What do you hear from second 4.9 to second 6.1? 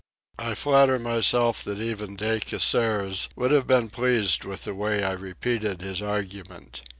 I repeated his